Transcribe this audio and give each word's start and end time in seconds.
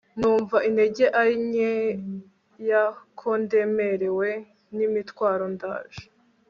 numva 0.19 0.57
intege 0.67 1.05
ari 1.19 1.33
nkeya, 1.47 2.83
ko 3.19 3.29
ndemerewe 3.43 4.29
n'imitwaro, 4.75 5.45
ndaje 5.55 6.03